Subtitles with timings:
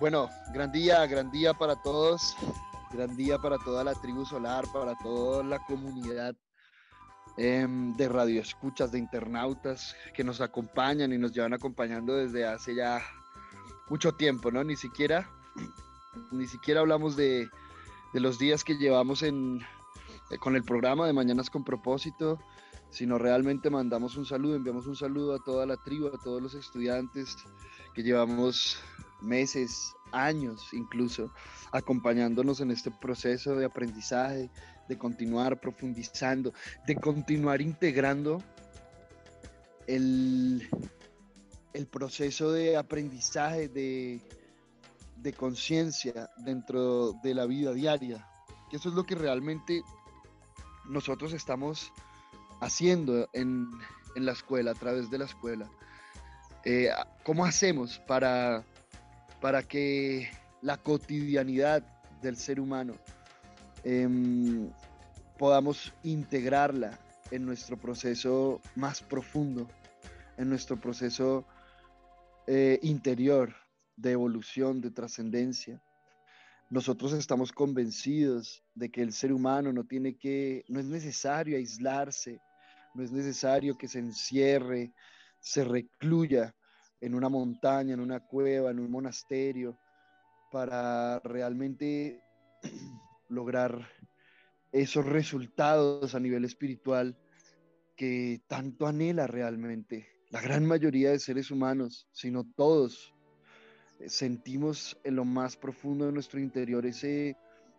[0.00, 2.36] Bueno, gran día, gran día para todos,
[2.92, 6.34] gran día para toda la tribu solar, para toda la comunidad
[7.36, 13.00] em, de radioescuchas, de internautas que nos acompañan y nos llevan acompañando desde hace ya
[13.88, 14.64] mucho tiempo, ¿no?
[14.64, 15.30] Ni siquiera,
[16.32, 17.48] ni siquiera hablamos de,
[18.14, 19.32] los días que llevamos eh,
[20.40, 22.40] con el programa de Mañanas con propósito,
[22.90, 26.54] sino realmente mandamos un saludo, enviamos un saludo a toda la tribu, a todos los
[26.54, 27.36] estudiantes
[27.94, 28.82] que llevamos
[29.24, 31.32] meses, años incluso,
[31.72, 34.50] acompañándonos en este proceso de aprendizaje,
[34.88, 36.52] de continuar profundizando,
[36.86, 38.42] de continuar integrando
[39.86, 40.68] el,
[41.72, 44.20] el proceso de aprendizaje, de,
[45.16, 48.28] de conciencia dentro de la vida diaria.
[48.70, 49.82] Que eso es lo que realmente
[50.86, 51.92] nosotros estamos
[52.60, 53.70] haciendo en,
[54.14, 55.70] en la escuela, a través de la escuela.
[56.64, 56.88] Eh,
[57.24, 58.64] ¿Cómo hacemos para
[59.44, 60.30] para que
[60.62, 61.82] la cotidianidad
[62.22, 62.94] del ser humano
[63.82, 64.70] em,
[65.36, 66.98] podamos integrarla
[67.30, 69.68] en nuestro proceso más profundo,
[70.38, 71.44] en nuestro proceso
[72.46, 73.54] eh, interior
[73.96, 75.78] de evolución, de trascendencia.
[76.70, 82.40] Nosotros estamos convencidos de que el ser humano no tiene que, no es necesario aislarse,
[82.94, 84.94] no es necesario que se encierre,
[85.38, 86.54] se recluya
[87.00, 89.78] en una montaña, en una cueva, en un monasterio,
[90.50, 92.22] para realmente
[93.28, 93.88] lograr
[94.72, 97.16] esos resultados a nivel espiritual
[97.96, 100.08] que tanto anhela realmente.
[100.30, 103.14] La gran mayoría de seres humanos, sino todos,
[104.00, 107.36] eh, sentimos en lo más profundo de nuestro interior ese,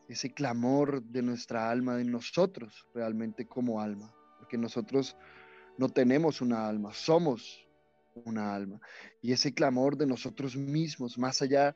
[0.08, 5.18] ese clamor de nuestra alma, de nosotros realmente como alma, porque nosotros
[5.78, 7.65] no tenemos una alma, somos
[8.24, 8.80] una alma.
[9.22, 11.76] Y ese clamor de nosotros mismos, más allá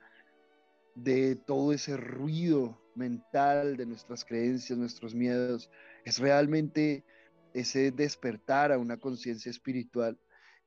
[0.95, 5.69] de todo ese ruido mental, de nuestras creencias, nuestros miedos,
[6.05, 7.03] es realmente
[7.53, 10.17] ese despertar a una conciencia espiritual,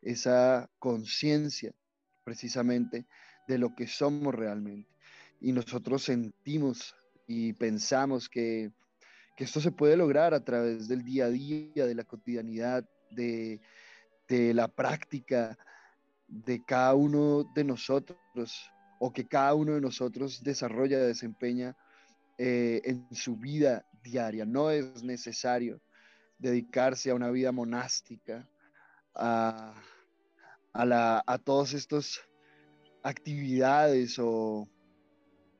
[0.00, 1.72] esa conciencia
[2.24, 3.06] precisamente
[3.48, 4.90] de lo que somos realmente.
[5.40, 6.94] Y nosotros sentimos
[7.26, 8.70] y pensamos que,
[9.36, 13.60] que esto se puede lograr a través del día a día, de la cotidianidad, de,
[14.28, 15.56] de la práctica
[16.28, 21.76] de cada uno de nosotros o que cada uno de nosotros desarrolla, desempeña
[22.38, 24.46] eh, en su vida diaria.
[24.46, 25.80] No es necesario
[26.38, 28.48] dedicarse a una vida monástica,
[29.14, 29.74] a,
[30.72, 32.20] a, a todas estas
[33.02, 34.68] actividades o,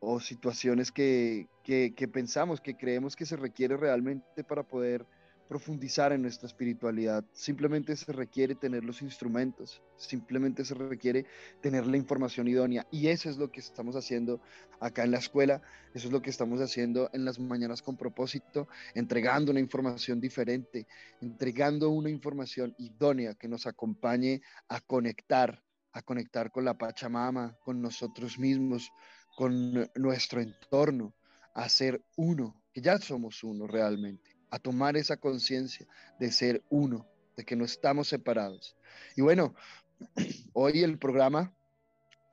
[0.01, 5.07] o situaciones que, que, que pensamos, que creemos que se requiere realmente para poder
[5.53, 7.27] profundizar en nuestra espiritualidad.
[7.35, 11.27] Simplemente se requiere tener los instrumentos, simplemente se requiere
[11.61, 12.87] tener la información idónea.
[12.91, 14.41] Y eso es lo que estamos haciendo
[14.81, 15.61] acá en la escuela,
[15.93, 20.87] eso es lo que estamos haciendo en las mañanas con propósito, entregando una información diferente,
[21.21, 27.83] entregando una información idónea que nos acompañe a conectar, a conectar con la Pachamama, con
[27.83, 28.91] nosotros mismos,
[29.37, 31.13] con nuestro entorno,
[31.55, 35.87] a ser uno, que ya somos uno realmente a tomar esa conciencia
[36.21, 38.77] de ser uno, de que no estamos separados.
[39.17, 39.55] Y bueno,
[40.53, 41.53] hoy el programa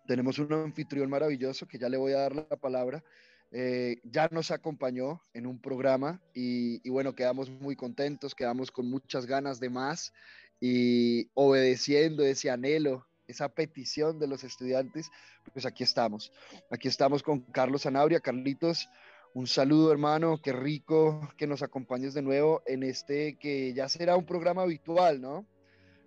[0.06, 3.04] tenemos un anfitrión maravilloso que ya le voy a dar la palabra.
[3.52, 8.90] Eh, ya nos acompañó en un programa y, y, bueno, quedamos muy contentos, quedamos con
[8.90, 10.14] muchas ganas de más
[10.60, 15.10] y obedeciendo ese anhelo, esa petición de los estudiantes,
[15.54, 16.34] pues aquí estamos.
[16.70, 18.20] Aquí estamos con Carlos Anabria.
[18.20, 18.90] Carlitos,
[19.34, 20.42] un saludo, hermano.
[20.42, 25.22] Qué rico que nos acompañes de nuevo en este que ya será un programa habitual,
[25.22, 25.46] ¿no?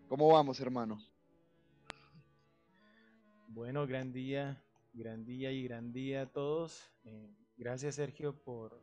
[0.08, 0.98] ¿Cómo vamos, hermano?
[3.48, 4.62] Bueno, gran día,
[4.92, 6.90] gran día y gran día a todos.
[7.04, 8.82] Eh, gracias, Sergio, por,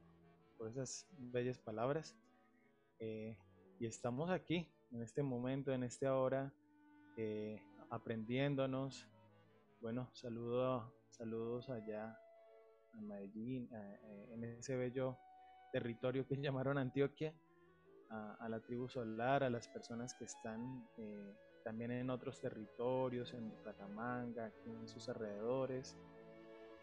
[0.58, 2.16] por, esas bellas palabras.
[3.00, 3.38] Eh,
[3.80, 6.54] y estamos aquí, en este momento, en esta hora,
[7.18, 9.08] eh, aprendiéndonos.
[9.82, 12.18] Bueno, saludo, saludos allá
[12.94, 15.18] en Medellín, eh, en ese bello
[15.72, 17.34] territorio que llamaron Antioquia,
[18.09, 23.52] a, la tribu solar, a las personas que están eh, también en otros territorios, en
[23.52, 25.96] Bucaramanga, aquí en sus alrededores,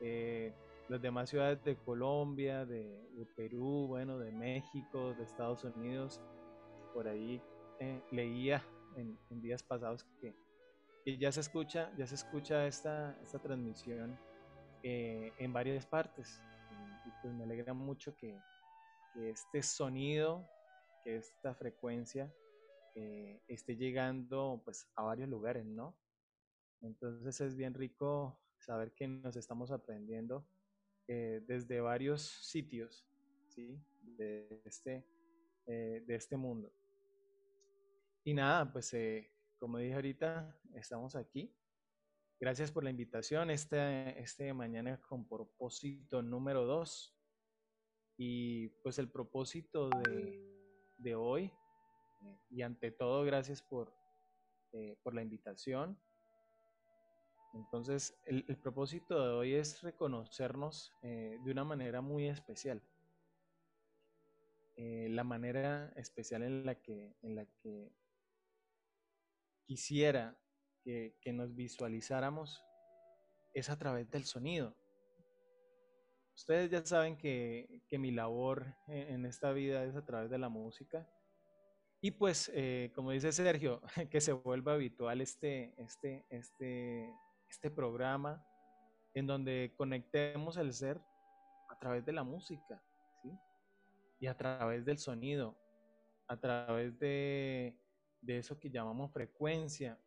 [0.00, 0.55] eh,
[0.88, 6.20] las demás ciudades de Colombia, de, Perú, bueno, de México, de Estados Unidos,
[6.94, 7.43] por ahí
[8.12, 8.62] leía
[8.94, 10.32] en, días pasados que,
[11.05, 14.17] que, ya se escucha, ya se escucha esta, esta transmisión
[14.82, 16.43] eh, en varias partes.
[17.06, 18.38] Y, pues me alegra mucho que,
[19.17, 20.46] este sonido,
[21.02, 22.31] que esta frecuencia
[22.94, 25.96] eh, esté llegando pues a varios lugares, ¿no?
[26.82, 30.46] Entonces es bien rico saber que nos estamos aprendiendo
[31.08, 33.06] eh, desde varios sitios
[33.49, 33.81] ¿sí?
[34.02, 35.06] de, este,
[35.67, 36.70] de este mundo.
[38.23, 38.93] Y nada, pues
[39.58, 41.55] como dije ahorita, estamos aquí.
[42.38, 43.50] Gracias por la invitación.
[43.50, 47.17] Este, este mañana con propósito número dos.
[48.19, 51.53] Y pues el propósito de, de hoy,
[52.49, 53.94] y ante todo, gracias por,
[55.03, 55.99] por la invitación.
[57.56, 62.83] Entonces, el, propósito de hoy es reconocernos eh, de una manera muy especial.
[64.77, 67.94] Eh, la manera especial en la que, en la que
[69.65, 70.38] quisiera
[70.87, 72.65] que, nos visualizáramos
[73.53, 74.77] es a través del sonido.
[76.35, 81.09] Ustedes ya saben que, mi labor en esta vida es a través de la música.
[82.00, 87.12] Y pues, eh, como dice Sergio, que se vuelva habitual este, este, este,
[87.49, 88.44] este programa
[89.15, 91.00] en donde conectemos el ser
[91.69, 92.83] a través de la música,
[93.23, 93.31] ¿sí?
[94.21, 95.56] Y a través del sonido,
[96.29, 97.77] a través de,
[98.21, 99.99] de eso que llamamos frecuencia.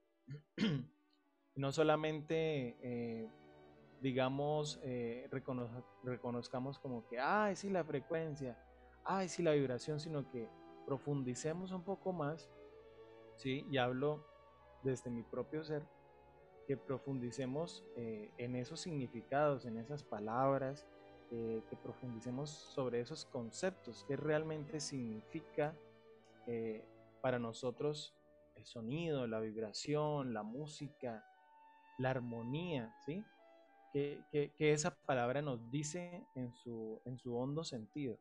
[1.56, 3.30] no solamente, eh,
[4.02, 5.30] digamos, eh,
[6.04, 8.58] reconozcamos como que, ay, sí, la frecuencia,
[9.04, 10.48] ay, sí, la vibración, sino que
[10.86, 12.50] profundicemos un poco más,
[13.36, 13.66] ¿sí?
[13.70, 14.26] Y hablo
[14.84, 15.86] desde mi propio ser
[16.68, 20.86] que profundicemos eh, en esos significados, en esas palabras,
[21.32, 25.76] que profundicemos sobre esos conceptos, qué realmente significa
[27.22, 28.19] para nosotros
[28.60, 31.26] el sonido, la vibración, la música,
[31.98, 33.24] la armonía, ¿sí?
[33.92, 38.20] Que, esa palabra nos dice en su, en su hondo sentido.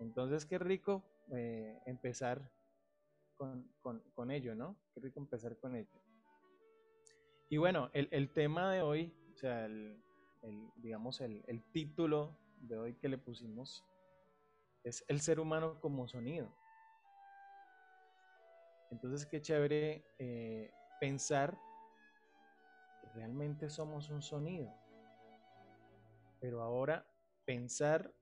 [0.00, 1.04] Entonces, qué rico
[1.84, 2.50] empezar
[3.36, 3.68] con,
[4.14, 4.76] con ello, ¿no?
[4.94, 6.00] Qué rico empezar con ello.
[7.48, 10.02] Y bueno, el, tema de hoy, o sea, el,
[10.76, 13.84] digamos, el, título de hoy que le pusimos
[14.82, 16.52] es el ser humano como sonido.
[18.90, 21.58] Entonces, qué chévere eh, pensar
[23.00, 24.72] que realmente somos un sonido.
[26.40, 27.06] Pero ahora
[27.44, 28.12] pensar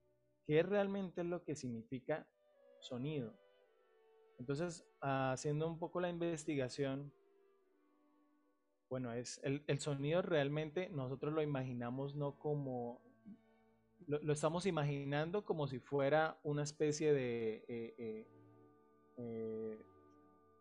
[0.46, 2.26] qué realmente es lo que significa
[2.80, 3.34] sonido.
[4.38, 7.12] Entonces, haciendo un poco la investigación,
[8.90, 13.00] bueno, es el, sonido realmente nosotros lo imaginamos no como,
[14.06, 18.28] lo, estamos imaginando como si fuera una especie de, eh, eh,
[19.16, 19.82] eh,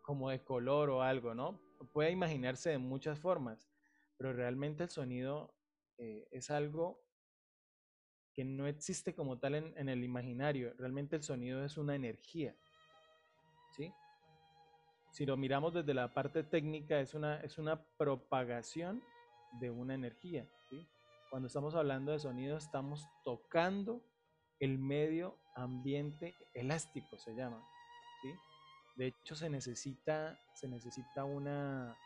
[0.04, 1.60] como de color o algo, ¿no?
[1.92, 3.68] Puede imaginarse de muchas formas,
[4.16, 5.52] pero realmente el sonido
[5.96, 7.02] es algo
[8.32, 10.74] que no existe como tal en, en el imaginario.
[10.76, 12.54] Realmente el sonido es una energía,
[13.76, 13.92] ¿sí?
[15.14, 19.00] si lo miramos desde la parte técnica, es una, es una propagación
[19.60, 20.44] de una energía.
[20.68, 20.84] ¿sí?
[21.30, 24.02] Cuando estamos hablando de sonido, estamos tocando
[24.58, 27.64] el medio ambiente elástico, se llama.
[28.22, 28.34] ¿sí?
[28.96, 31.96] De hecho, se necesita, se necesita una,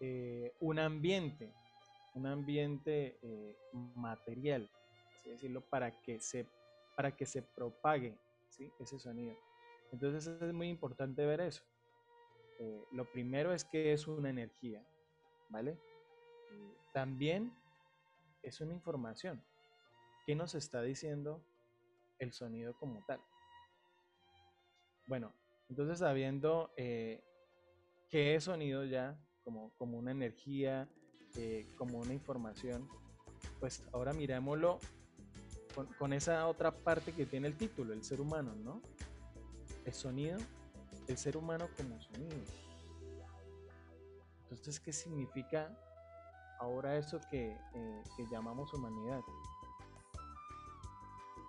[0.00, 1.52] eh, un ambiente,
[2.14, 3.56] un ambiente eh,
[3.94, 4.68] material,
[5.24, 6.46] decirlo, para que se,
[6.96, 8.18] para que se propague
[8.78, 9.36] ese sonido.
[9.92, 11.62] Entonces es muy importante ver eso.
[12.58, 14.84] Eh, lo primero es que es una energía,
[15.48, 15.78] ¿vale?
[16.92, 17.54] También
[18.42, 19.42] es una información.
[20.26, 21.42] ¿Qué nos está diciendo
[22.18, 23.20] el sonido como tal?
[25.06, 25.32] Bueno,
[25.70, 27.22] entonces sabiendo eh,
[28.08, 30.88] qué es sonido ya, como, como una energía,
[31.36, 32.88] eh, como una información,
[33.60, 34.80] pues ahora mirémoslo
[35.98, 38.82] con, esa otra parte que tiene el título, el ser humano, ¿no?
[39.84, 40.38] El sonido
[41.06, 42.36] el ser humano como sonido.
[44.42, 45.76] Entonces, ¿qué significa
[46.60, 49.20] ahora eso que, eh, llamamos humanidad?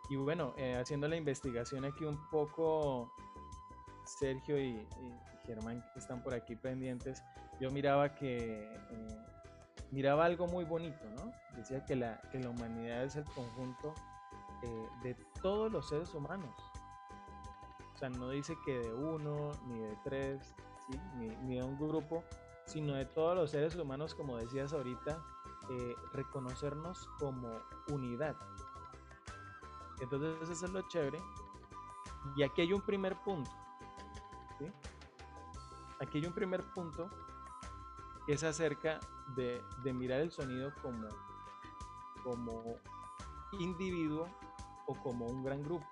[0.09, 3.13] Y bueno, haciendo la investigación aquí un poco,
[4.19, 4.87] Sergio y,
[5.45, 7.23] Germán que están por aquí pendientes,
[7.59, 9.07] yo miraba que eh,
[9.89, 11.31] miraba algo muy bonito, ¿no?
[11.57, 13.93] Decía que la, que la humanidad es el conjunto
[15.01, 16.53] de todos los seres humanos
[18.01, 20.55] sea, no dice que de uno, ni de tres,
[21.17, 22.23] ni, de un grupo,
[22.65, 25.23] sino de todos los seres humanos, como decías ahorita,
[25.69, 27.47] eh, reconocernos como
[27.89, 28.35] unidad.
[30.01, 31.19] Entonces eso es lo chévere.
[32.35, 33.51] Y aquí hay un primer punto.
[35.99, 37.09] Aquí hay un primer punto
[38.25, 38.99] que es acerca
[39.35, 39.61] de,
[39.93, 41.07] mirar el sonido como,
[42.23, 42.77] como
[43.59, 44.27] individuo
[44.87, 45.85] o como un gran grupo.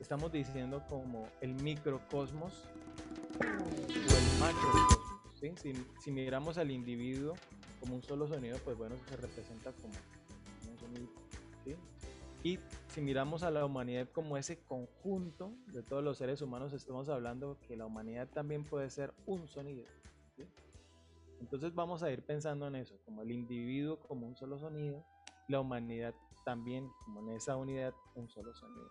[0.00, 2.52] Estamos diciendo como el microcosmos
[3.40, 5.00] o el macrocosmos,
[6.02, 7.34] Si, miramos al individuo
[7.80, 9.94] como un solo sonido, pues bueno, se representa como
[10.70, 11.08] un sonido.
[12.44, 17.08] Y si miramos a la humanidad como ese conjunto de todos los seres humanos, estamos
[17.08, 19.86] hablando que la humanidad también puede ser un sonido.
[21.40, 25.02] Entonces vamos a ir pensando en eso, como el individuo como un solo sonido,
[25.48, 28.90] la humanidad también como en esa unidad un solo sonido.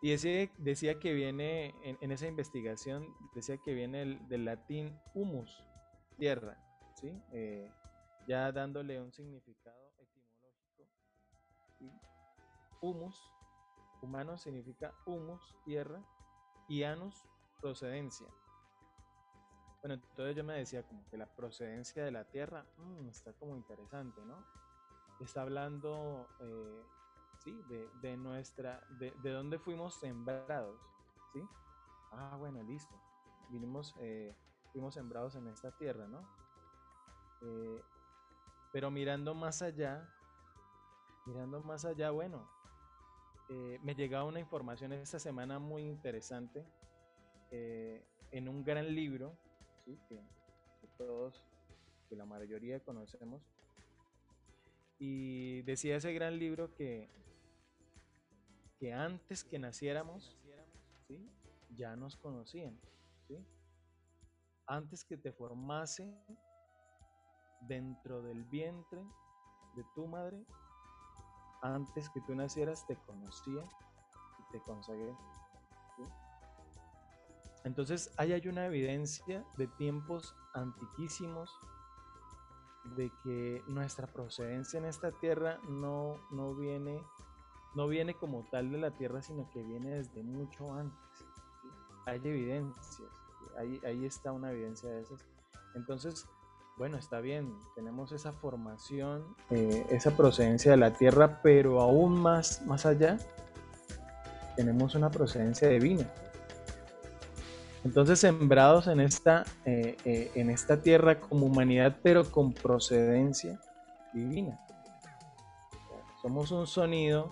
[0.00, 5.64] Y ese decía que viene, en, esa investigación, decía que viene del latín humus,
[6.16, 6.62] tierra,
[6.94, 7.12] ¿sí?
[7.32, 7.68] Eh,
[8.28, 9.83] ya dándole un significado
[12.84, 13.32] Humus,
[14.02, 16.04] humano significa humus, tierra,
[16.68, 17.26] y anus,
[17.60, 18.28] procedencia.
[19.80, 23.56] Bueno, entonces yo me decía como que la procedencia de la tierra mm, está como
[23.56, 24.44] interesante, ¿no?
[25.18, 26.86] Está hablando eh,
[28.02, 30.78] de, nuestra, de, de, dónde fuimos sembrados,
[31.32, 31.42] ¿sí?
[32.12, 32.94] Ah, bueno, listo.
[33.48, 34.34] Vinimos, eh,
[34.72, 36.22] fuimos sembrados en esta tierra, ¿no?
[37.40, 37.82] Eh,
[38.72, 40.06] pero mirando más allá,
[41.24, 42.46] mirando más allá, bueno,
[43.48, 46.64] eh, me llegaba una información esta semana muy interesante
[48.32, 49.36] en un gran libro,
[50.08, 51.46] que todos,
[52.08, 53.42] que la mayoría conocemos,
[54.98, 57.08] y decía ese gran libro que
[58.78, 60.36] que antes que naciéramos,
[61.74, 62.78] ya nos conocían.
[64.66, 66.14] Antes que te formase
[67.62, 69.02] dentro del vientre
[69.76, 70.44] de tu madre,
[71.64, 73.62] antes que tú nacieras, te conocía
[74.38, 75.16] y te consagré.
[77.64, 81.50] Entonces, ahí hay una evidencia de tiempos antiquísimos
[82.96, 87.00] de que nuestra procedencia en esta tierra no, no viene
[87.74, 91.26] no viene como tal de la tierra, sino que viene desde mucho antes.
[92.06, 93.10] Hay evidencias,
[93.58, 95.24] ahí, ahí está una evidencia de esas.
[95.74, 96.28] Entonces,
[96.76, 102.62] bueno, está bien, tenemos esa formación, eh, esa procedencia de la tierra, pero aún más,
[102.66, 103.18] más allá,
[104.56, 106.10] tenemos una procedencia divina.
[107.84, 113.60] Entonces, sembrados en esta, eh, eh, en esta tierra como humanidad, pero con procedencia
[114.12, 114.58] divina.
[116.22, 117.30] Somos un sonido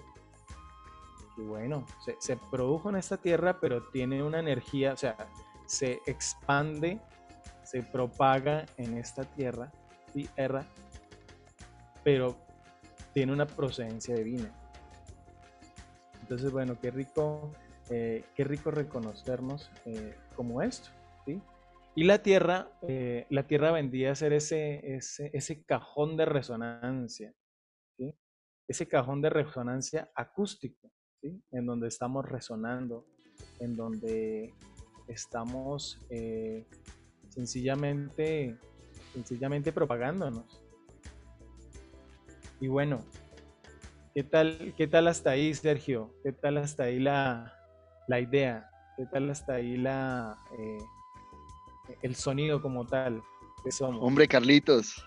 [1.39, 1.87] y bueno,
[2.21, 5.17] se, produjo en esta tierra, pero tiene una energía, o sea,
[5.65, 7.01] se expande,
[7.73, 9.73] se propaga en esta tierra,
[10.13, 10.67] tierra,
[12.05, 12.37] pero
[13.15, 14.53] tiene una procedencia divina.
[16.21, 17.51] Entonces, bueno, qué rico,
[17.89, 20.91] eh, qué rico reconocernos eh, como esto,
[21.25, 21.41] ¿sí?
[21.95, 27.33] Y la tierra, eh, la tierra vendría a ser ese, ese, ese cajón de resonancia,
[27.97, 28.15] ¿sí?
[28.69, 30.91] ese cajón de resonancia acústico
[31.23, 33.07] en donde estamos resonando,
[33.61, 34.53] en donde
[35.07, 35.99] estamos
[37.33, 38.57] sencillamente,
[39.15, 40.63] sencillamente propagándonos.
[42.61, 43.05] Y bueno,
[44.15, 46.15] ¿qué tal, qué tal hasta ahí, Sergio?
[46.23, 47.53] ¿Qué tal hasta ahí la,
[48.09, 48.69] idea?
[48.97, 53.23] ¿Qué tal hasta ahí la, eh, el sonido como tal?
[54.01, 55.05] Hombre, Carlitos,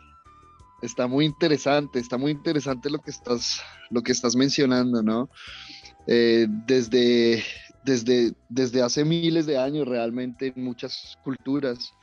[0.82, 5.30] está muy interesante, está muy interesante lo que estás, lo que estás mencionando, ¿no?
[6.08, 7.44] Eh, desde,
[7.84, 11.94] desde, desde hace miles de años realmente en muchas culturas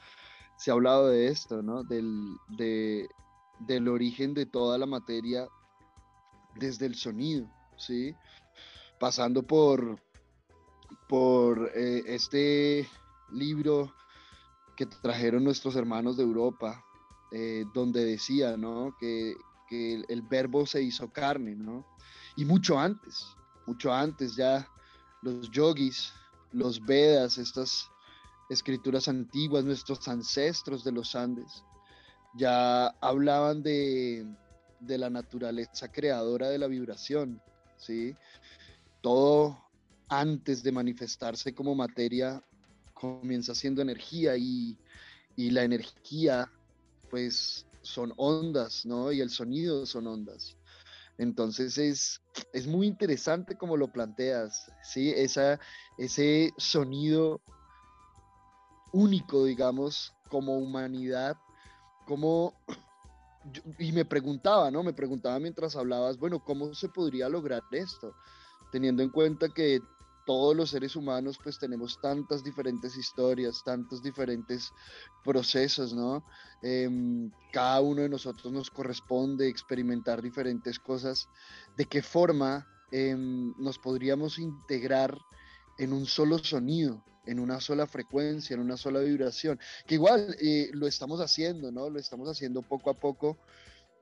[0.63, 1.83] se ha hablado de esto, ¿no?
[1.83, 2.37] Del,
[3.59, 5.49] del origen de toda la materia
[6.55, 8.15] desde el sonido, ¿sí?
[9.01, 10.01] Pasando por,
[11.09, 12.89] por eh, este
[13.33, 13.93] libro
[14.77, 16.85] que trajeron nuestros hermanos de Europa,
[17.33, 18.95] eh, donde decía, ¿no?
[19.01, 19.35] Que,
[19.69, 21.85] que el, el, verbo se hizo carne, ¿no?
[22.37, 23.27] Y mucho antes,
[23.67, 24.69] mucho antes ya
[25.23, 26.13] los yogis,
[26.53, 27.92] los Vedas, estas
[28.53, 31.65] escrituras antiguas, nuestros ancestros de los Andes,
[32.35, 34.27] ya hablaban de,
[34.81, 37.41] la naturaleza creadora de la vibración,
[37.77, 38.15] ¿sí?
[39.01, 39.59] Todo
[40.09, 42.43] antes de manifestarse como materia
[42.95, 44.77] comienza siendo energía y,
[45.37, 46.51] y la energía
[47.11, 49.13] pues son ondas, ¿no?
[49.13, 50.57] Y el sonido son ondas.
[51.19, 52.21] Entonces es,
[52.53, 55.11] es muy interesante como lo planteas, ¿sí?
[55.11, 55.61] Esa,
[55.99, 57.41] ese sonido
[58.93, 61.37] único, digamos, como humanidad,
[62.07, 62.55] como...
[63.79, 64.83] y me preguntaba, ¿no?
[64.83, 68.15] Me preguntaba mientras hablabas, bueno, ¿cómo se podría lograr esto?
[68.71, 69.81] Teniendo en cuenta que
[70.25, 74.73] todos los seres humanos pues tenemos tantas diferentes historias, tantos diferentes
[75.25, 76.25] procesos, ¿no?
[76.63, 81.29] Em, cada uno de nosotros nos corresponde experimentar diferentes cosas.
[81.77, 85.19] ¿De qué forma em, nos podríamos integrar
[85.79, 90.71] en un solo sonido, en una sola frecuencia, en una sola vibración, que igual eh,
[90.73, 91.89] lo estamos haciendo, ¿no?
[91.89, 93.39] Lo estamos haciendo poco a poco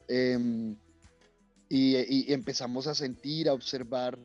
[0.08, 0.76] em,
[1.68, 4.18] y, empezamos a sentir, a observar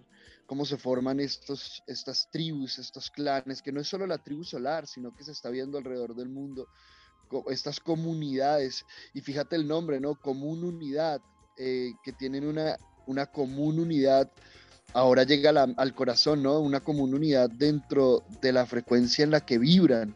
[0.46, 4.88] cómo se forman estos, estas tribus, estos clanes, que no es solo la tribu solar,
[4.88, 6.68] sino que se está viendo alrededor del mundo,
[7.50, 10.16] estas comunidades, y fíjate el nombre, ¿no?
[10.16, 11.22] Común unidad,
[11.58, 14.32] eh, que tienen una, una común unidad
[14.96, 16.60] ahora llega al corazón, ¿no?
[16.62, 20.16] Una común unidad dentro de la frecuencia en la que vibran.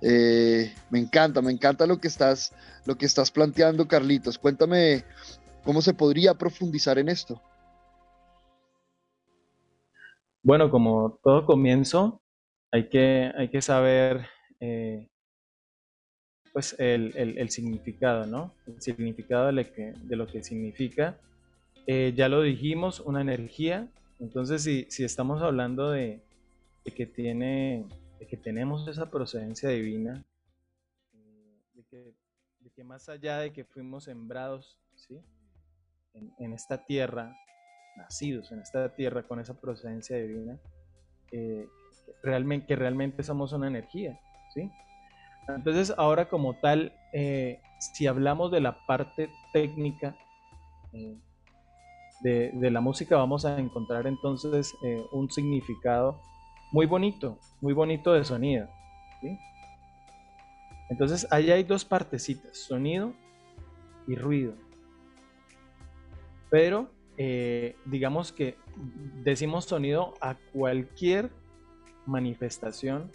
[0.00, 2.54] Eh, me encanta, me encanta lo que estás,
[2.86, 4.38] lo que estás planteando, Carlitos.
[4.38, 5.04] Cuéntame
[5.64, 7.42] cómo se podría profundizar en esto.
[10.42, 12.22] Bueno, como todo comienzo,
[12.70, 14.24] hay que, hay que saber
[14.60, 15.08] eh,
[16.52, 18.54] pues el, significado, ¿no?
[18.68, 21.18] El significado de lo que, de lo que significa
[21.86, 23.88] eh, ya lo dijimos, una energía.
[24.18, 26.22] Entonces, si, si estamos hablando de,
[26.96, 27.86] que tiene,
[28.28, 30.24] que tenemos esa procedencia divina,
[31.14, 32.14] eh,
[32.60, 35.20] de, que, más allá de que fuimos sembrados ¿sí?
[36.14, 37.36] en, esta tierra,
[37.96, 40.58] nacidos en esta tierra con esa procedencia divina,
[41.32, 41.68] eh,
[42.22, 44.18] realmente, que realmente somos una energía.
[44.54, 44.70] ¿sí?
[45.48, 46.92] Entonces, ahora como tal,
[47.78, 50.16] si hablamos de la parte técnica,
[52.20, 56.20] de, la música vamos a encontrar entonces eh, un significado
[56.72, 58.68] muy bonito, muy bonito de sonido.
[60.88, 63.12] Entonces ahí hay dos partecitas, sonido
[64.06, 64.54] y ruido.
[66.50, 68.56] Pero eh, digamos que
[69.22, 71.30] decimos sonido a cualquier
[72.06, 73.10] manifestación,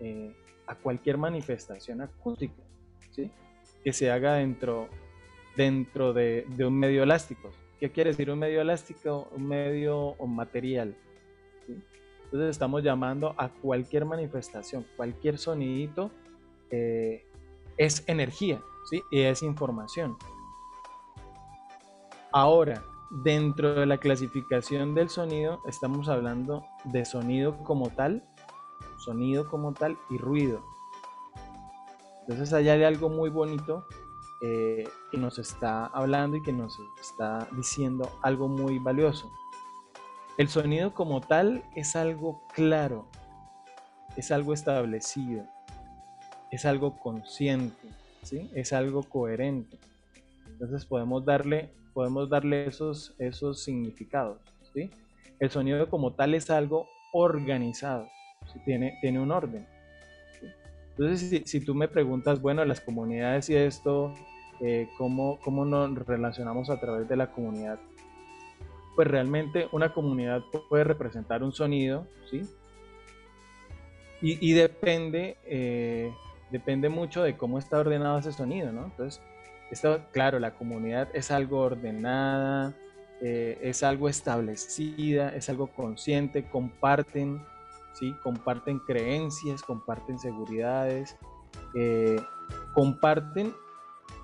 [0.00, 0.34] eh,
[0.66, 2.62] a cualquier manifestación acústica,
[3.84, 4.88] que se haga dentro,
[5.56, 7.50] dentro de, de un medio elástico.
[7.78, 9.28] ¿Qué quiere decir un medio elástico?
[9.32, 10.96] Un medio material.
[12.24, 16.10] Entonces estamos llamando a cualquier manifestación, cualquier sonidito
[16.70, 17.24] eh,
[17.76, 19.02] es energía ¿sí?
[19.10, 20.16] y es información.
[22.32, 28.24] Ahora, dentro de la clasificación del sonido, estamos hablando de sonido como tal,
[28.98, 30.64] sonido como tal y ruido.
[32.22, 33.86] Entonces allá hay algo muy bonito
[34.42, 39.30] eh, que nos está hablando y que nos está diciendo algo muy valioso.
[40.36, 43.08] El sonido como tal es algo claro,
[44.16, 45.46] es algo establecido,
[46.50, 47.88] es algo consciente,
[48.22, 48.50] ¿sí?
[48.54, 49.78] es algo coherente.
[50.46, 54.38] Entonces podemos darle, podemos darle esos, esos significados.
[54.74, 54.90] ¿sí?
[55.40, 58.06] El sonido como tal es algo organizado,
[58.66, 59.66] tiene, tiene un orden.
[60.98, 64.14] Entonces, si, tú me preguntas, bueno, las comunidades y esto,
[64.60, 67.78] eh, ¿cómo, ¿cómo nos relacionamos a través de la comunidad?
[68.94, 72.42] Pues realmente una comunidad puede representar un sonido, ¿sí?
[74.22, 76.10] Y, depende, eh,
[76.50, 78.84] depende mucho de cómo está ordenado ese sonido, ¿no?
[78.86, 79.20] Entonces,
[79.70, 82.74] esto, claro, la comunidad es algo ordenada,
[83.20, 87.42] eh, es algo establecida, es algo consciente, comparten
[88.22, 91.16] Comparten creencias, comparten seguridades,
[91.74, 92.20] eh,
[92.74, 93.54] comparten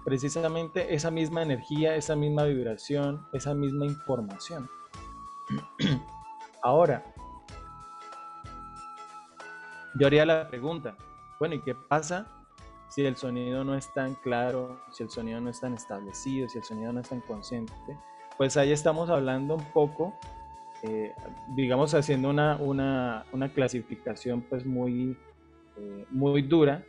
[0.04, 4.68] precisamente esa misma energía, esa misma vibración, esa misma información.
[6.62, 7.04] Ahora,
[9.94, 10.96] yo haría la pregunta,
[11.38, 12.26] bueno, ¿y qué pasa
[12.88, 16.58] si el sonido no es tan claro, si el sonido no es tan establecido, si
[16.58, 17.72] el sonido no es tan consciente?
[18.36, 20.14] Pues ahí estamos hablando un poco
[20.82, 21.12] eh,
[21.54, 25.16] digamos, haciendo una, una, una, clasificación pues muy,
[25.76, 26.84] eh, muy dura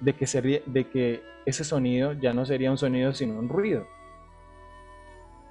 [0.00, 3.86] de que, sería, de que ese sonido ya no sería un sonido sino un ruido.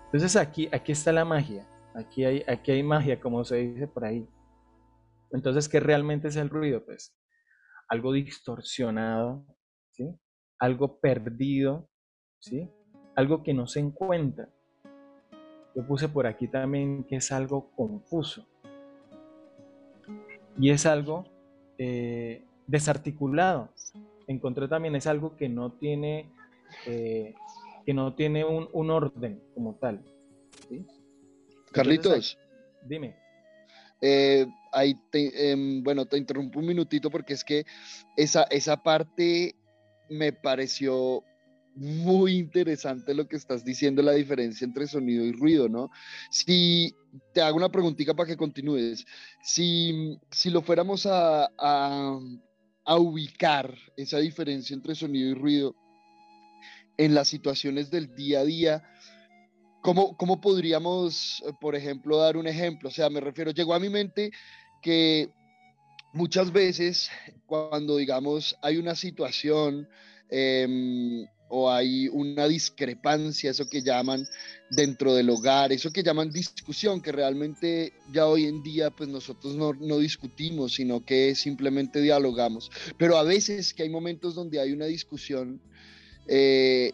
[0.06, 4.06] Entonces aquí, aquí está la magia, aquí hay, aquí hay magia como se dice por
[4.06, 4.28] ahí.
[5.32, 6.84] Entonces, ¿qué realmente es el ruido?
[6.86, 7.16] Pues
[7.88, 9.46] algo distorsionado,
[9.92, 10.20] ¿sí?
[10.60, 11.90] algo perdido,
[12.40, 12.70] ¿sí?
[13.16, 14.50] algo que no se encuentra.
[15.76, 18.46] Yo puse por aquí también que es algo confuso.
[20.60, 21.26] Y es algo
[21.78, 23.70] eh, desarticulado.
[24.28, 26.30] Encontré también es algo que no tiene,
[26.86, 27.34] eh,
[27.86, 30.04] que no tiene un, orden como tal.
[31.72, 32.38] Carlitos.
[32.86, 33.16] dime.
[34.02, 37.66] Eh, ahí em, bueno, te interrumpo un minutito porque es que
[38.18, 39.56] esa, esa parte
[40.10, 41.24] me pareció
[41.76, 45.90] muy interesante lo que estás diciendo, la diferencia entre sonido y ruido, ¿no?
[46.30, 46.94] Si
[47.34, 49.06] te hago una preguntita para que continúes,
[49.42, 55.76] si, si lo fuéramos a, a, ubicar esa diferencia entre sonido y ruido
[56.98, 58.84] en las situaciones del día a día,
[59.82, 62.90] ¿cómo, ¿cómo podríamos, por ejemplo, dar un ejemplo?
[62.90, 64.32] O sea, me refiero, llegó a mi mente
[64.82, 65.30] que
[66.14, 67.10] muchas veces
[67.46, 69.88] cuando, digamos, hay una situación
[70.30, 74.26] em, o hay una discrepancia, eso que llaman
[74.70, 79.56] dentro del hogar, eso que llaman discusión, que realmente ya hoy en día pues nosotros
[79.56, 82.72] no, no, discutimos, sino que simplemente dialogamos.
[82.98, 85.62] Pero a veces que hay momentos donde hay una discusión,
[86.26, 86.94] eh,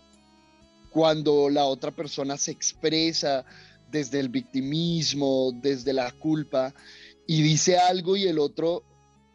[0.90, 3.46] cuando la otra persona se expresa
[3.92, 6.74] desde el victimismo, desde la culpa,
[7.28, 8.84] y dice algo y el otro,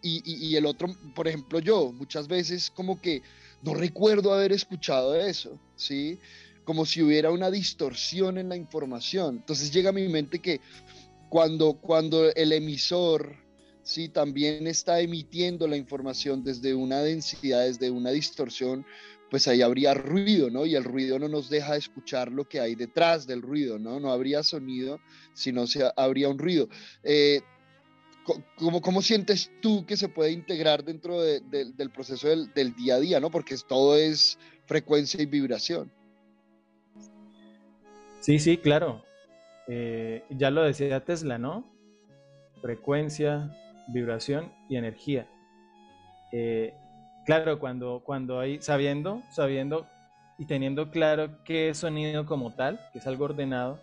[0.02, 3.22] y, el otro, por ejemplo yo, muchas veces como que
[3.62, 6.18] no recuerdo haber escuchado eso, ¿sí?
[6.64, 9.36] Como si hubiera una distorsión en la información.
[9.36, 10.60] Entonces llega a mi mente que
[11.28, 13.36] cuando, cuando el emisor,
[13.82, 14.08] ¿sí?
[14.08, 18.84] También está emitiendo la información desde una densidad, desde una distorsión,
[19.30, 20.66] pues ahí habría ruido, ¿no?
[20.66, 23.98] Y el ruido no nos deja escuchar lo que hay detrás del ruido, ¿no?
[23.98, 25.00] No habría sonido,
[25.32, 26.68] sino se, habría un ruido.
[27.02, 27.40] Eh,
[28.56, 32.74] ¿Cómo, ¿Cómo, sientes tú que se puede integrar dentro de, de, del proceso del, del,
[32.74, 33.30] día a día, ¿no?
[33.30, 35.90] Porque todo es frecuencia y vibración.
[38.20, 39.02] Sí, sí, claro.
[39.66, 41.64] Eh, ya lo decía Tesla, ¿no?
[42.60, 43.50] Frecuencia,
[43.88, 45.28] vibración y energía.
[46.32, 46.72] Eh,
[47.26, 49.86] claro, cuando, cuando hay, sabiendo, sabiendo
[50.38, 53.80] y teniendo claro qué es sonido como tal, que es algo ordenado,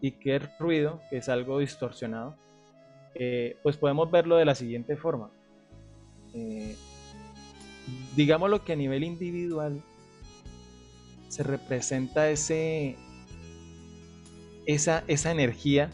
[0.00, 2.36] y qué es ruido, que es algo distorsionado,
[3.18, 5.30] eh, pues podemos verlo de la siguiente forma.
[6.34, 6.76] Eh,
[8.16, 9.82] digámoslo que a nivel individual
[11.28, 12.96] se representa ese,
[14.66, 15.90] esa, esa energía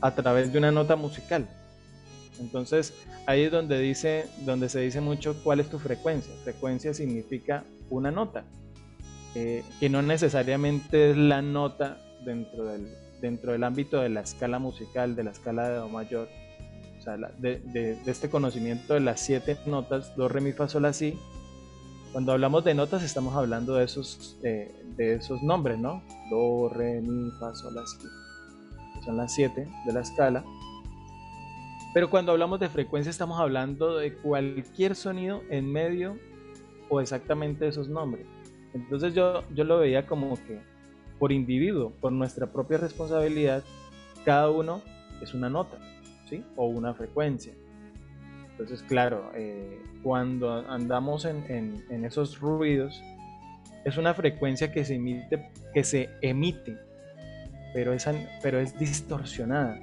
[0.00, 1.48] a través de una nota musical.
[2.40, 2.94] Entonces,
[3.26, 6.34] ahí es donde, dice, donde se dice mucho cuál es tu frecuencia.
[6.44, 8.44] Frecuencia significa una nota,
[9.34, 12.88] eh, que no necesariamente es la nota dentro del,
[13.20, 16.28] dentro del ámbito de la escala musical, de la escala de Do mayor,
[17.02, 20.92] o sea, de, este conocimiento de las siete notas, do, re, mi, fa, sol, la,
[20.92, 21.18] si.
[22.12, 26.00] Cuando hablamos de notas estamos hablando de esos, eh, de esos nombres, ¿no?
[26.30, 28.06] Do, re, mi, fa, sol, la, si.
[29.04, 30.44] Son las siete de la escala.
[31.92, 36.16] Pero cuando hablamos de frecuencia estamos hablando de cualquier sonido en medio
[36.88, 38.26] o exactamente esos nombres.
[38.74, 40.60] Entonces yo, yo lo veía como que
[41.18, 43.64] por individuo, por nuestra propia responsabilidad,
[44.24, 44.82] cada uno
[45.20, 45.78] es una nota,
[46.56, 47.52] O una frecuencia.
[48.50, 53.02] Entonces, claro, eh, cuando andamos en, esos ruidos,
[53.84, 56.76] es una frecuencia que se emite, que se emite
[57.72, 58.08] pero, es,
[58.42, 59.78] pero es distorsionada.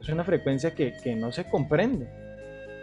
[0.00, 2.08] Es una frecuencia que, que no se comprende.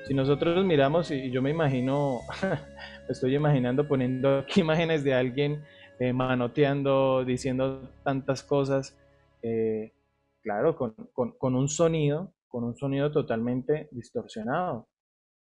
[0.07, 2.21] Si nosotros miramos, y yo me imagino,
[3.09, 5.63] estoy imaginando poniendo aquí imágenes de alguien
[5.99, 8.95] eh, manoteando, diciendo tantas cosas,
[9.41, 9.91] eh,
[10.47, 10.95] claro, con,
[11.37, 14.87] con, un sonido, con un sonido totalmente distorsionado.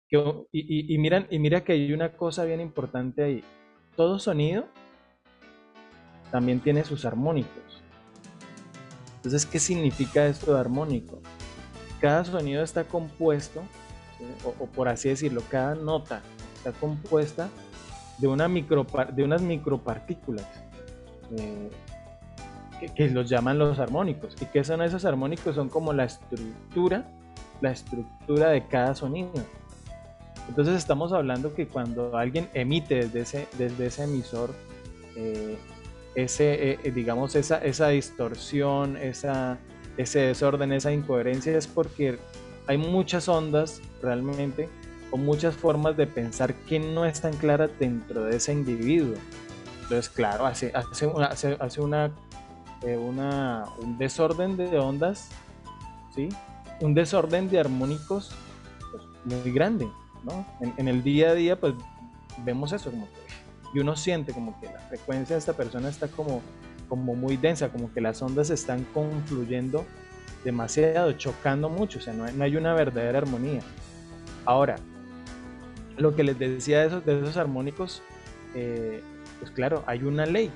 [0.09, 3.43] Y, y, miran, y mira que hay una cosa bien importante ahí.
[3.97, 4.65] Todo sonido
[6.31, 7.83] también tiene sus armónicos.
[9.17, 11.19] Entonces, ¿qué significa esto de armónico?
[11.99, 13.61] Cada sonido está compuesto,
[14.57, 16.21] o por así decirlo, cada nota
[16.55, 17.49] está compuesta
[18.19, 20.47] de, una micro, de unas micropartículas
[21.37, 21.69] eh,
[22.89, 24.35] que, los llaman los armónicos.
[24.41, 25.55] ¿Y qué son esos armónicos?
[25.55, 27.09] Son como la estructura,
[27.61, 29.31] la estructura de cada sonido.
[30.49, 34.53] Entonces estamos hablando que cuando alguien emite desde ese, desde ese emisor,
[35.15, 35.57] eh,
[36.15, 39.57] ese, eh, digamos, esa, esa distorsión, esa,
[39.97, 42.19] ese desorden, esa incoherencia, es porque
[42.67, 44.69] hay muchas ondas realmente
[45.11, 49.15] o muchas formas de pensar que no están claras dentro de ese individuo.
[49.83, 52.11] Entonces, claro, hace, hace, hace, hace una,
[52.85, 55.29] eh, un desorden de ondas,
[56.13, 56.29] ¿sí?
[56.81, 58.31] un desorden de armónicos
[58.91, 59.87] pues, muy grande.
[60.23, 60.45] ¿no?
[60.77, 61.73] En, el día a día, pues
[62.45, 66.07] vemos eso, como que, y uno siente como que la frecuencia de esta persona está
[66.07, 66.41] como,
[66.87, 69.85] como muy densa, como que las ondas están confluyendo
[70.43, 73.61] demasiado, chocando mucho, o sea, no hay, no hay una verdadera armonía.
[74.45, 74.75] Ahora,
[75.97, 78.01] lo que les decía de esos, de esos armónicos,
[78.55, 79.01] eh,
[79.39, 80.51] pues claro, hay una ley,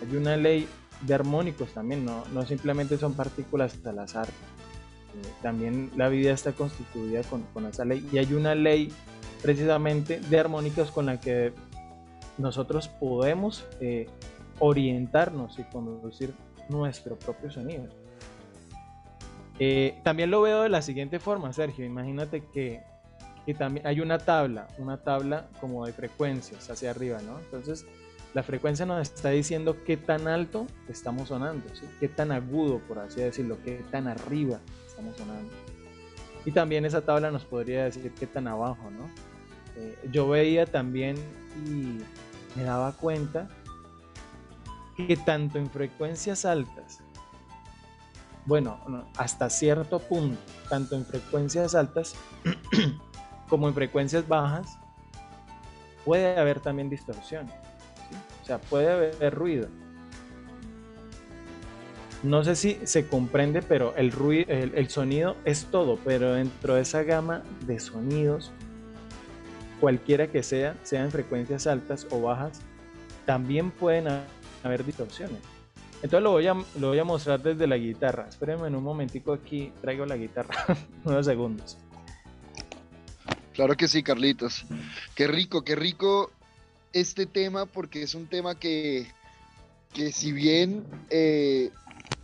[0.00, 0.68] hay una ley
[1.02, 6.52] de armónicos también, no, no simplemente son partículas al azar, eh, también la vida está
[6.52, 8.90] constituida con, con, esa ley y hay una ley
[9.42, 11.52] precisamente de armónicos con la que
[12.38, 14.06] nosotros podemos eh,
[14.58, 16.34] orientarnos y conducir
[16.68, 17.88] nuestro propio sonido.
[19.58, 21.84] Eh, también lo veo de la siguiente forma, Sergio.
[21.84, 22.82] Imagínate que
[23.44, 27.40] y también hay una tabla, una tabla como de frecuencias hacia arriba, ¿no?
[27.40, 27.84] Entonces,
[28.34, 31.66] La frecuencia nos está diciendo qué tan alto estamos sonando,
[32.00, 35.52] qué tan agudo, por así decirlo, qué tan arriba estamos sonando.
[36.44, 39.08] Y también esa tabla nos podría decir qué tan abajo, ¿no?
[39.76, 41.16] Eh, yo veía también
[41.66, 41.98] y
[42.56, 43.48] me daba cuenta
[44.96, 47.00] que tanto en frecuencias altas,
[48.44, 52.14] bueno, hasta cierto punto, tanto en frecuencias altas
[53.48, 54.78] como en frecuencias bajas,
[56.04, 57.50] puede haber también distorsión.
[58.42, 59.68] O sea, puede haber ruido.
[62.22, 66.82] No sé si se comprende, pero el, ruido, el, sonido es todo, pero dentro de
[66.82, 68.52] esa gama de sonidos,
[69.80, 72.60] cualquiera que sea, sean frecuencias altas o bajas,
[73.26, 74.06] también pueden
[74.62, 75.38] haber distorsiones.
[75.96, 78.26] Entonces lo voy a, lo voy a mostrar desde la guitarra.
[78.28, 80.64] Espérenme en un momentico aquí, traigo la guitarra,
[81.04, 81.78] unos segundos.
[83.52, 84.64] Claro que sí, Carlitos.
[85.14, 86.30] Qué rico, qué rico
[86.92, 89.06] este tema porque es un tema que,
[89.92, 91.70] que si bien eh,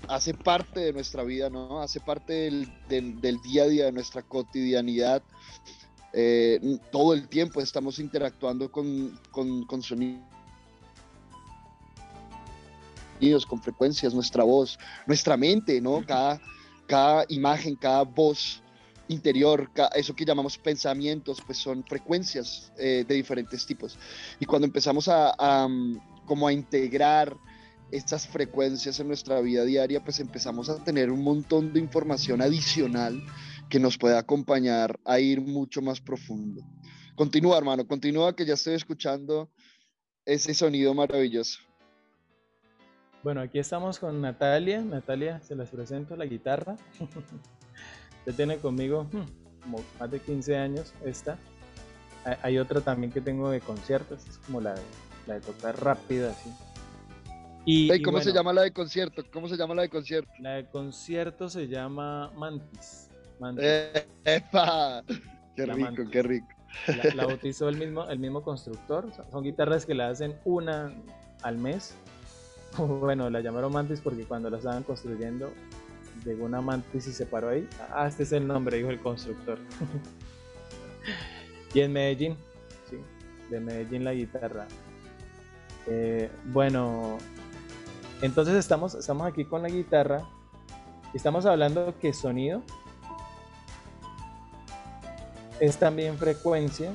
[0.09, 1.81] hace parte de nuestra vida, ¿no?
[1.81, 2.51] Hace parte
[2.89, 5.23] del, día a día, de nuestra cotidianidad.
[6.13, 10.25] Eh, todo el tiempo estamos interactuando con, con, sonidos,
[13.47, 16.05] con frecuencias, nuestra voz, nuestra mente, ¿no?
[16.07, 16.41] Cada,
[16.87, 18.63] cada imagen, cada voz
[19.09, 23.99] interior, eso que llamamos pensamientos, pues son frecuencias eh, de diferentes tipos.
[24.39, 27.37] Y cuando empezamos a, mm, como a integrar
[27.91, 33.23] estas frecuencias en nuestra vida diaria, pues empezamos a tener un montón de información adicional
[33.69, 36.63] que nos puede acompañar a ir mucho más profundo.
[37.17, 39.51] Continúa, hermano, continúa que ya estoy escuchando
[40.25, 41.61] ese sonido maravilloso.
[43.23, 44.81] Bueno, aquí estamos con Natalia.
[44.81, 46.77] Natalia, se las presento la guitarra.
[48.27, 51.39] Ya tiene conmigo hmm, como más de 15 años esta.
[52.43, 54.83] Hay otra también que tengo de conciertos, es como la de,
[55.27, 56.51] la de tocar rápida así.
[57.65, 59.23] Y, ¿Cómo se llama la de concierto?
[59.33, 60.31] ¿Cómo se llama la de concierto?
[60.41, 63.09] La de concierto se llama Mantis.
[63.59, 65.05] Eh, ¡Epa!
[65.55, 66.49] ¡Qué rico, qué rico!
[67.15, 69.11] La, bautizó el mismo, el mismo constructor.
[69.31, 70.95] Son guitarras que la hacen una
[71.43, 71.95] al mes.
[72.77, 75.51] Bueno, la llamaron Mantis porque cuando la estaban construyendo
[76.25, 77.69] llegó una mantis y se paró ahí.
[77.93, 79.59] Ah, este es el nombre, dijo el constructor.
[81.75, 82.37] y en Medellín,
[82.89, 82.97] sí,
[83.51, 84.67] de Medellín la guitarra.
[85.87, 87.19] Eh, bueno,
[88.23, 90.29] entonces estamos, estamos aquí con la guitarra.
[91.15, 92.63] Estamos hablando que sonido
[95.61, 96.93] es también frecuencia,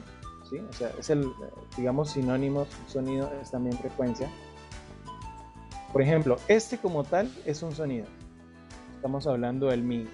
[0.50, 0.58] ¿sí?
[0.58, 1.32] O sea, es el,
[1.76, 4.30] digamos, sinónimos, sonido es también frecuencia.
[5.92, 8.06] Por ejemplo, este como tal es un sonido.
[9.04, 10.08] Estamos hablando del mi.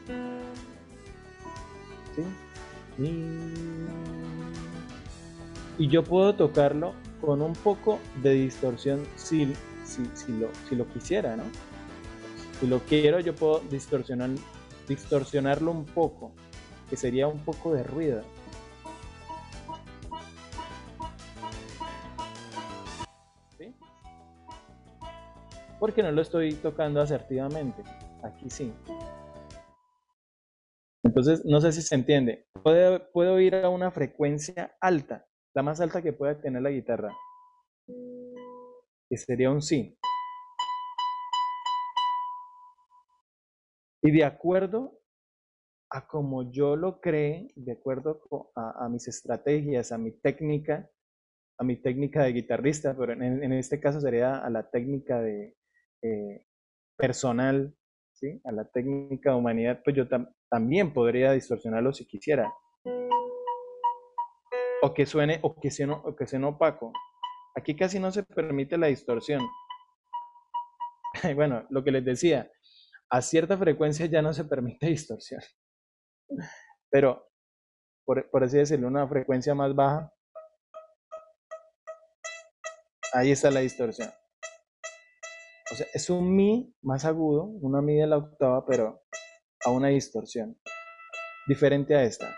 [2.98, 3.06] ¿Sí?
[5.78, 11.36] Y yo puedo tocarlo con un poco de distorsión si, si, lo, si lo quisiera,
[11.36, 11.44] ¿no?
[12.60, 14.32] Si lo quiero, yo puedo distorsionar,
[14.88, 16.32] distorsionarlo un poco,
[16.90, 18.24] que sería un poco de ruido.
[23.56, 23.72] ¿Sí?
[25.80, 27.84] Porque no lo estoy tocando asertivamente.
[28.24, 28.74] Aquí sí.
[31.04, 32.48] Entonces, no sé si se entiende.
[33.14, 37.16] puedo ir a una frecuencia alta, la más alta que pueda tener la guitarra,
[39.10, 39.98] que sería un sí.
[44.02, 45.00] Y de acuerdo
[45.92, 48.22] a como yo lo cree, de acuerdo
[48.56, 50.90] a, mis estrategias, a mi técnica,
[51.58, 55.58] a mi técnica de guitarrista, pero en, este caso sería a la técnica de
[56.04, 56.46] eh,
[56.96, 57.76] personal
[58.44, 60.08] a la técnica de humanidad, pues yo
[60.50, 62.54] también podría distorsionarlo si quisiera.
[64.82, 66.94] O que suene, o que, sea, o que sea opaco.
[67.56, 69.42] Aquí casi no se permite la distorsión.
[71.36, 72.50] bueno, lo que les decía,
[73.10, 75.42] a cierta frecuencia ya no se permite distorsión.
[76.90, 77.28] Pero,
[78.06, 80.14] por, por así decirlo, una frecuencia más baja,
[83.14, 84.10] ahí está la distorsión.
[85.72, 89.04] O sea, es un mi más agudo, una mi de la octava, pero
[89.64, 90.58] a una distorsión.
[91.48, 92.36] Diferente a esta.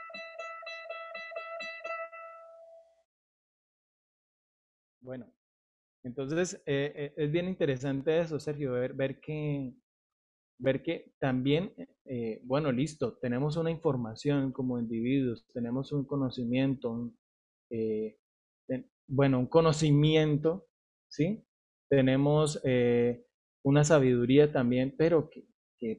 [5.02, 5.34] Bueno,
[6.04, 9.74] entonces eh, eh, es bien interesante eso, Sergio, ver, ver que
[10.60, 11.74] ver que también,
[12.06, 17.12] eh, bueno, listo, tenemos una información como individuos, tenemos un conocimiento,
[19.08, 20.68] bueno, un conocimiento,
[21.10, 21.44] ¿sí?
[21.92, 23.26] Tenemos eh,
[23.66, 25.46] una sabiduría también, pero que,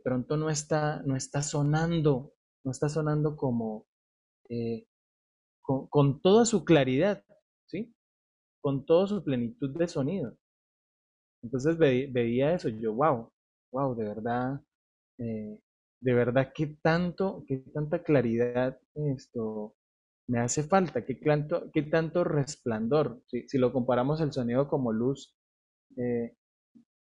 [0.03, 2.33] pronto no está, no está sonando,
[2.65, 3.87] no está sonando como
[4.49, 4.87] eh,
[5.61, 7.23] con, toda su claridad,
[7.67, 7.95] ¿sí?
[8.63, 10.39] Con toda su plenitud de sonido.
[11.43, 13.31] Entonces veía eso, yo, wow,
[13.73, 14.61] wow, de verdad,
[15.19, 15.59] eh,
[16.01, 19.75] de verdad, qué tanto, qué tanta claridad esto
[20.27, 23.21] me hace falta, qué tanto, qué tanto resplandor.
[23.27, 25.37] Si, lo comparamos el sonido como luz,
[25.97, 26.37] eh,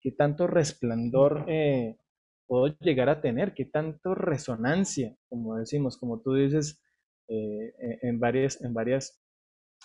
[0.00, 1.98] qué tanto resplandor eh,
[2.46, 6.80] puedo llegar a tener, qué tanto resonancia, como decimos, como tú dices
[7.26, 9.24] en, varias, en varias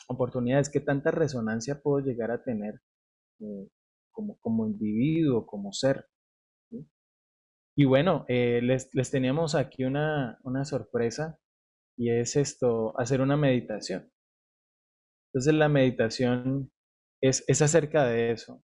[0.09, 2.81] oportunidades, qué tanta resonancia puedo llegar a tener
[4.11, 6.05] como, como individuo, como ser.
[7.79, 11.39] Y bueno, eh, les, les, teníamos aquí una, una, sorpresa
[11.97, 14.11] y es esto, hacer una meditación.
[15.27, 16.71] Entonces la meditación
[17.21, 18.61] es, es acerca de eso,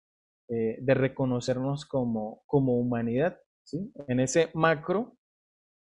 [0.53, 3.93] eh, de reconocernos como, como humanidad, ¿sí?
[4.09, 5.17] En ese macro,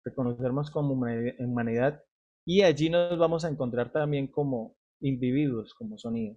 [0.04, 2.02] reconocernos como humanidad
[2.44, 6.36] y allí nos vamos a encontrar también como individuos, como sonido.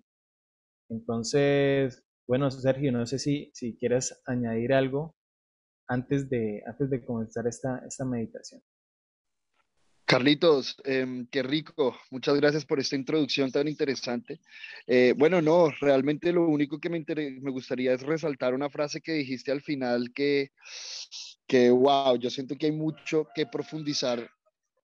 [0.89, 5.15] Entonces, bueno, Sergio, no sé si, si quieres añadir algo
[5.87, 8.61] antes de, antes de comenzar esta, esta meditación.
[10.11, 11.97] Carlitos, em, qué rico.
[12.09, 14.41] Muchas gracias por esta introducción tan interesante.
[14.85, 19.13] Eh, bueno, no, realmente lo único que me, me gustaría es resaltar una frase que
[19.13, 20.51] dijiste al final que,
[21.47, 24.29] que, wow, yo siento que hay mucho que profundizar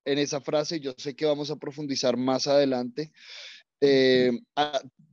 [0.06, 0.80] en esa frase.
[0.80, 3.12] Yo sé que vamos a profundizar más adelante.
[3.82, 4.30] Eh,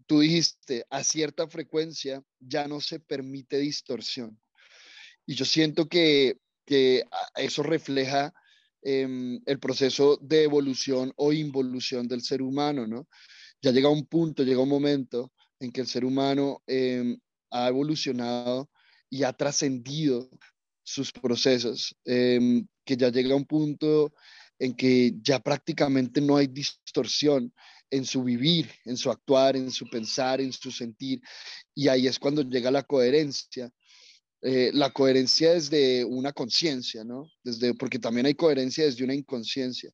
[0.06, 4.40] tú dijiste, a cierta frecuencia ya no se permite distorsión.
[5.26, 6.38] Y yo siento que,
[7.36, 8.34] eso refleja
[8.86, 13.08] em, el proceso de evolución o involución del ser humano, ¿no?
[13.62, 17.18] Ya llega un punto, llega un momento en que el ser humano em,
[17.50, 18.70] ha evolucionado
[19.10, 20.30] y ha trascendido
[20.84, 24.14] sus procesos, em, que ya llega un punto
[24.60, 27.52] en que ya prácticamente no hay distorsión
[27.90, 31.22] en su vivir, en su actuar, en su pensar, en su sentir.
[31.74, 33.72] Y ahí es cuando llega la coherencia.
[34.48, 37.32] Eh, la coherencia desde una conciencia, ¿no?
[37.44, 39.92] Desde, porque también hay coherencia desde una inconsciencia.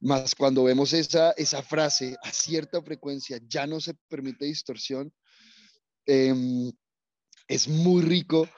[0.00, 5.12] Más cuando vemos esa, esa frase a cierta frecuencia, ya no se permite distorsión,
[6.04, 6.72] em,
[7.46, 8.48] es muy rico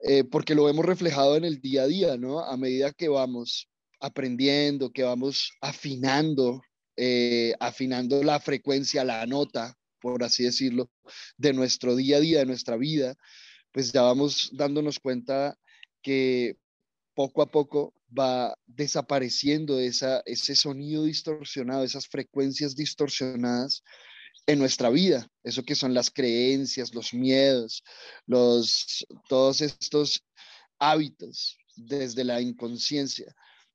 [0.00, 2.40] eh, porque lo vemos reflejado en el día a día, ¿no?
[2.40, 3.70] A medida que vamos
[4.00, 6.60] aprendiendo, que vamos afinando
[6.96, 10.90] eh, afinando la frecuencia, la nota, por así decirlo,
[11.36, 13.16] de nuestro día a día, de nuestra vida,
[13.74, 15.58] pues ya vamos dándonos cuenta
[16.00, 16.56] que
[17.12, 23.82] poco a poco va desapareciendo esa, ese sonido distorsionado, esas frecuencias distorsionadas
[24.46, 27.82] en nuestra vida, eso que son las creencias, los miedos,
[28.26, 30.22] los, todos estos
[30.78, 33.34] hábitos desde la inconsciencia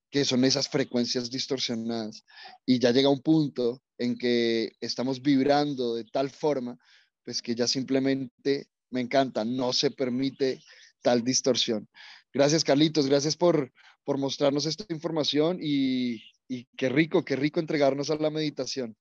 [0.10, 2.24] que son esas frecuencias distorsionadas.
[2.66, 6.80] Y ya llega un punto en que estamos vibrando de tal forma,
[7.24, 10.60] pues que ya simplemente, me encanta, no se permite
[11.02, 11.88] tal distorsión.
[12.34, 13.72] Gracias, Carlitos, gracias por,
[14.04, 18.96] por mostrarnos esta información y, y qué rico, qué rico entregarnos a la meditación.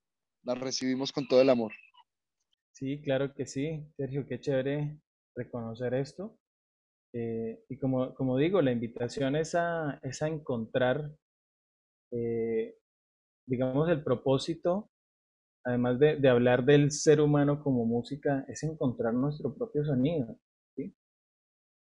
[0.44, 1.72] La recibimos con todo el amor.
[2.72, 5.00] Sí, claro que sí, Sergio, qué chévere
[5.34, 6.38] reconocer esto.
[7.12, 11.10] Eh, y como, como, digo, la invitación es a, es a encontrar,
[12.12, 12.76] eh,
[13.46, 14.90] digamos, el propósito,
[15.68, 20.38] además de, de, hablar del ser humano como música, es encontrar nuestro propio sonido.
[20.74, 20.94] ¿sí?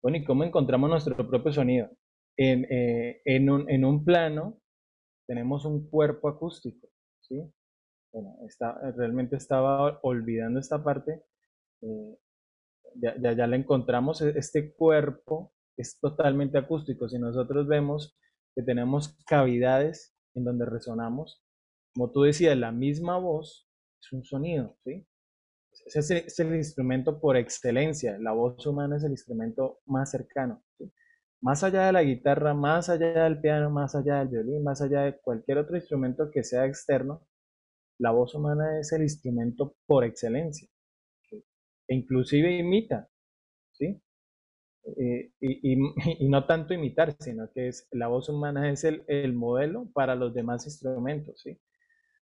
[0.03, 1.89] Bueno, ¿y cómo encontramos nuestro propio sonido?
[2.37, 4.59] En, eh, en, un, en un plano
[5.27, 6.89] tenemos un cuerpo acústico.
[7.21, 7.41] ¿sí?
[8.11, 11.23] Bueno, está, realmente estaba olvidando esta parte
[12.95, 17.07] ya, ya, la encontramos, e, este cuerpo es totalmente acústico.
[17.07, 18.17] Si nosotros vemos
[18.55, 21.43] que tenemos cavidades en donde resonamos,
[21.93, 23.68] como tú decías, la misma voz
[24.01, 25.05] es un sonido, ¿sí?
[25.85, 30.63] Ese es el instrumento por excelencia, la voz humana es el instrumento más cercano.
[31.41, 35.03] Más allá de la guitarra, más allá del piano, más allá del violín, más allá
[35.03, 37.25] de cualquier otro instrumento que sea externo,
[37.97, 40.67] la voz humana es el instrumento por excelencia
[41.89, 43.09] e inclusive imita,
[43.73, 44.01] ¿sí?
[44.97, 45.77] Eh, y,
[46.25, 50.15] y, no tanto imitar, sino que es, la voz humana es el, el modelo para
[50.15, 51.59] los demás instrumentos, ¿sí?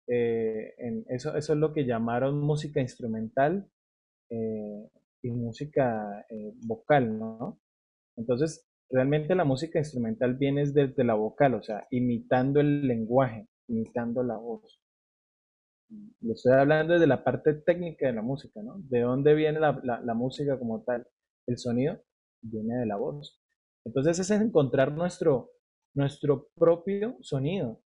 [0.07, 0.75] Eh,
[1.09, 3.69] eso, eso es lo que llamaron música instrumental
[4.31, 4.91] eh,
[5.23, 6.27] y música
[6.67, 7.59] vocal, ¿no?
[8.17, 14.23] Entonces, realmente la música instrumental viene desde la vocal, o sea, imitando el lenguaje, imitando
[14.23, 14.81] la voz.
[16.21, 18.77] Lo estoy hablando desde la parte técnica de la música, ¿no?
[18.79, 21.07] ¿De dónde viene la, la, música como tal?
[21.47, 22.01] El sonido
[22.43, 23.41] viene de la voz.
[23.85, 25.51] Entonces es encontrar nuestro,
[25.95, 27.83] nuestro propio sonido,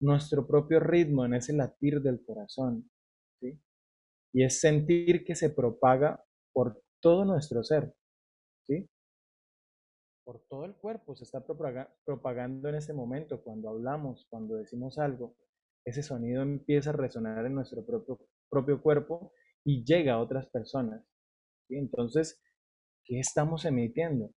[0.00, 2.90] nuestro propio ritmo en ese latir del corazón,
[3.40, 3.60] ¿sí?
[4.32, 7.94] Y es sentir que se propaga por todo nuestro ser.
[8.66, 8.88] ¿sí?
[10.24, 15.36] Por todo el cuerpo se está propagando en este momento, cuando hablamos, cuando decimos algo,
[15.84, 19.32] ese sonido empieza a resonar en nuestro propio, cuerpo
[19.64, 21.04] y llega a otras personas.
[21.68, 22.40] Entonces,
[23.04, 24.32] ¿qué estamos emitiendo?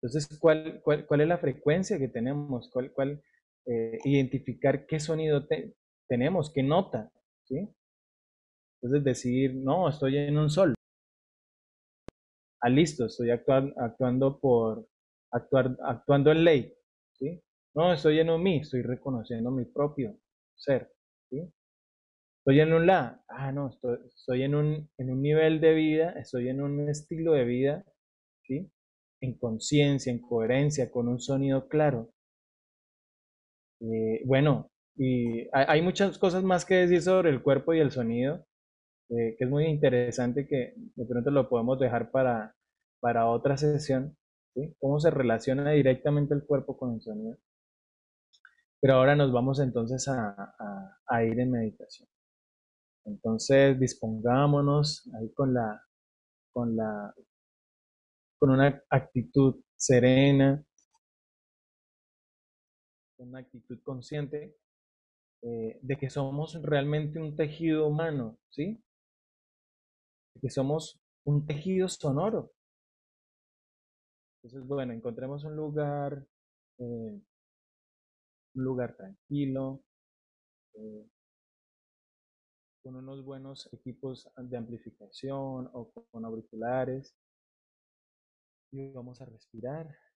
[0.00, 2.70] Entonces, ¿cuál, cuál, es la frecuencia que tenemos?
[2.72, 3.22] ¿Cuál, cuál
[3.70, 5.46] eh, identificar qué sonido
[6.08, 7.12] tenemos, qué nota?
[7.50, 10.74] Entonces, decir, no, estoy en un sol.
[12.62, 14.88] Ah, listo, estoy actuando por,
[15.30, 16.74] actuar, actuando en ley.
[17.74, 20.18] No, estoy en un mí, estoy reconociendo mi propio
[20.56, 20.90] ser.
[21.30, 26.12] Estoy en un la, ah, no, estoy, estoy en, un, en un nivel de vida,
[26.12, 27.84] estoy en un estilo de vida.
[29.20, 32.14] En conciencia, en coherencia, con un sonido claro.
[33.80, 38.46] Eh, bueno, y hay, muchas cosas más que decir sobre el cuerpo y el sonido,
[39.10, 42.56] eh, que es muy interesante que de pronto lo podemos dejar para,
[43.00, 44.16] para otra sesión.
[44.80, 47.38] Cómo se relaciona directamente el cuerpo con el sonido.
[48.80, 50.54] Pero ahora nos vamos entonces a,
[51.06, 52.08] a ir en meditación.
[53.04, 55.80] Entonces dispongámonos ahí con la,
[56.52, 57.14] con la,
[58.38, 60.64] con una actitud serena,
[63.18, 64.56] una actitud consciente
[65.42, 68.82] eh, de que somos realmente un tejido humano, ¿sí?
[70.34, 72.52] De que somos un tejido sonoro.
[74.42, 76.26] Entonces, bueno, encontremos un lugar,
[76.78, 77.20] eh,
[78.54, 79.82] un lugar tranquilo,
[80.74, 81.06] eh,
[82.82, 87.14] con unos buenos equipos de amplificación o con auriculares.
[88.72, 90.07] Y vamos a respirar.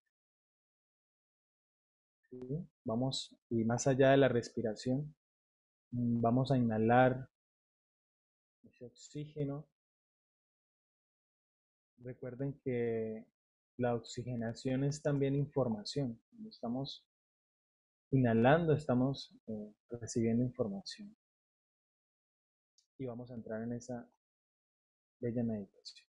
[2.84, 5.14] Vamos, y más allá de la respiración,
[5.90, 7.28] mm, vamos a inhalar
[8.62, 9.66] ese oxígeno.
[11.98, 13.26] Recuerden que
[13.76, 16.20] la oxigenación es también información.
[16.30, 17.04] Cuando estamos
[18.10, 21.16] inhalando, estamos eh, recibiendo información
[22.98, 24.08] y vamos a entrar en esa
[25.20, 26.11] bella meditación.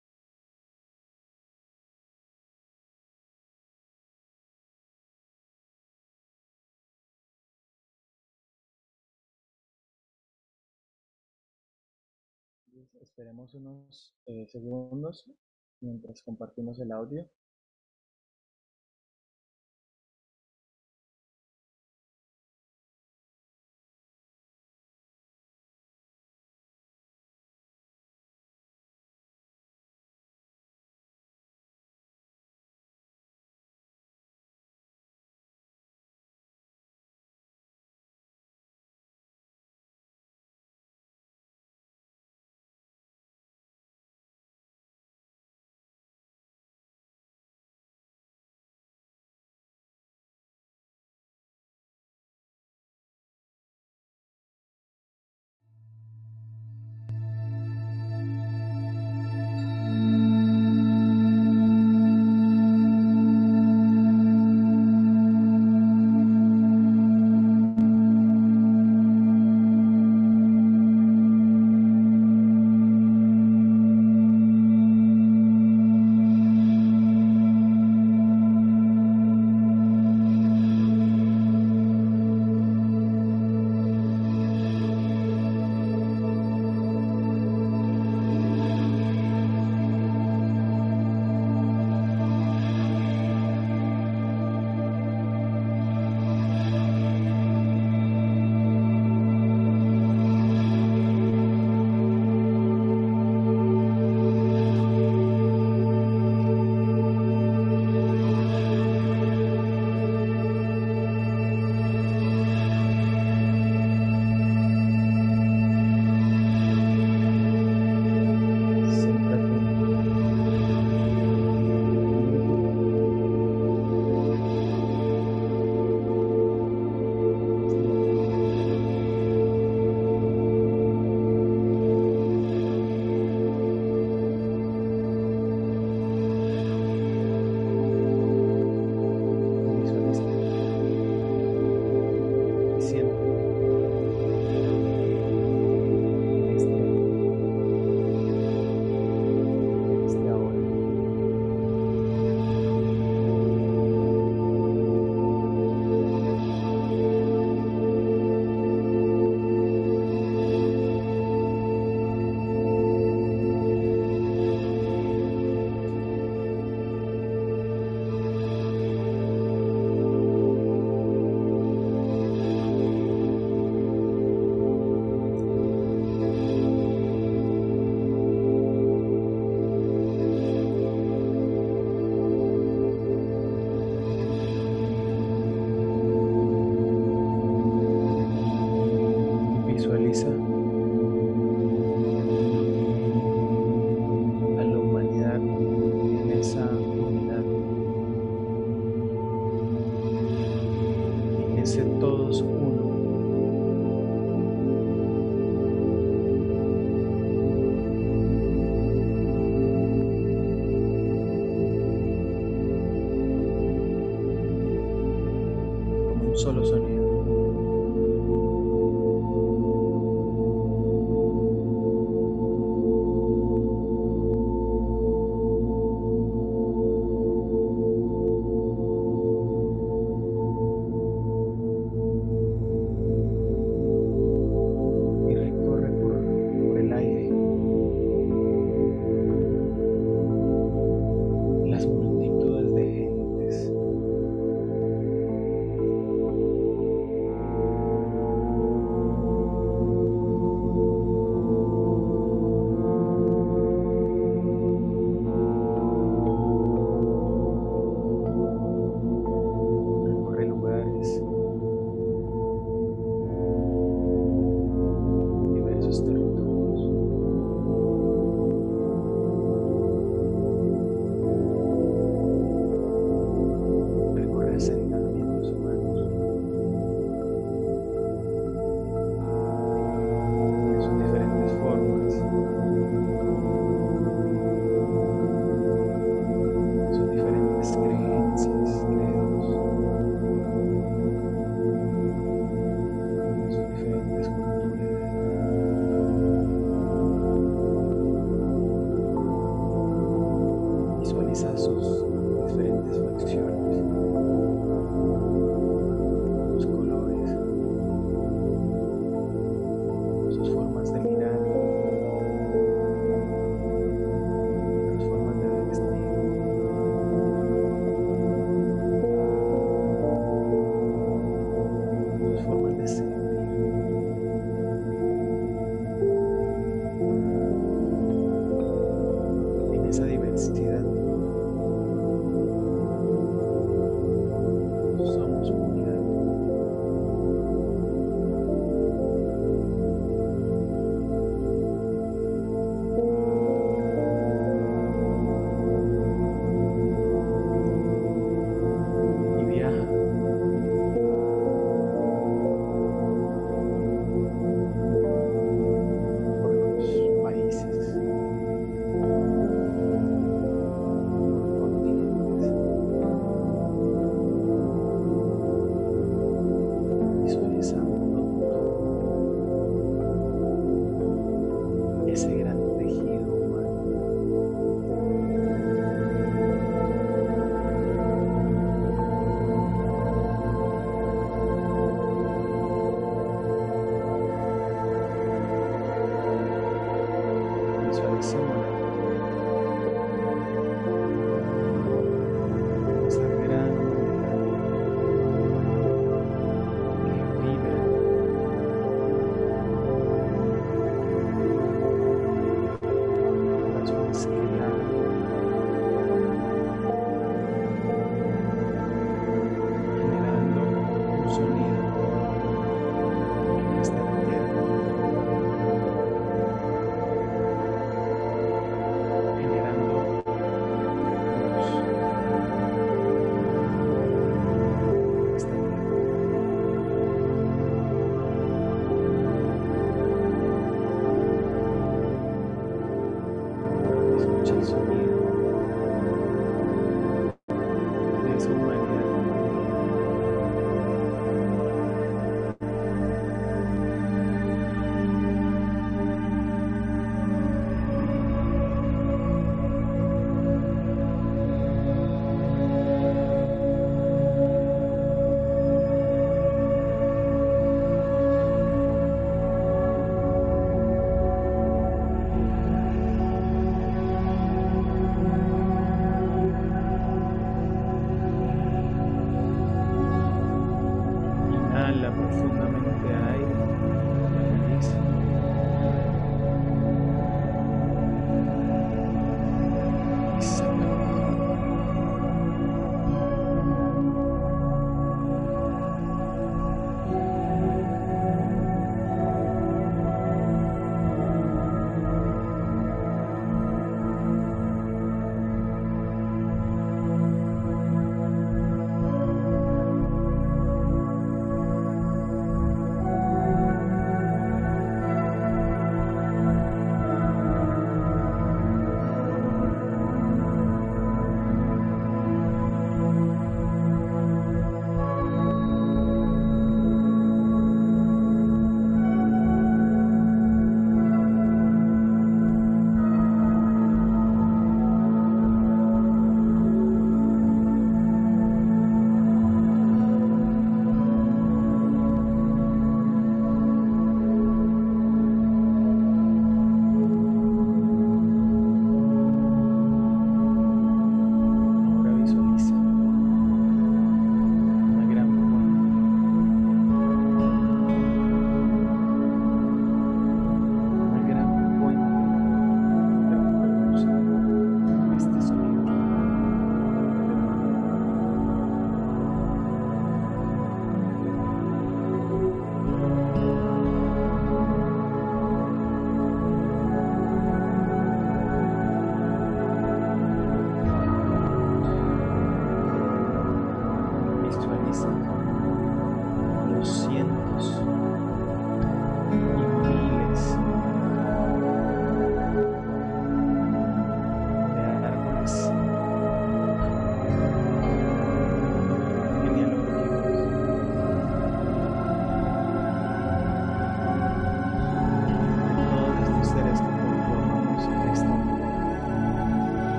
[13.18, 15.28] Esperemos unos eh, segundos
[15.80, 17.28] mientras compartimos el audio.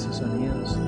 [0.00, 0.78] De esos sonidos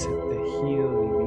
[0.00, 1.19] experience the healing.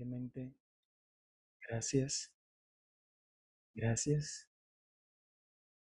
[0.00, 0.54] Simplemente
[1.68, 2.32] gracias,
[3.74, 4.48] gracias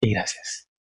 [0.01, 0.74] y gracias.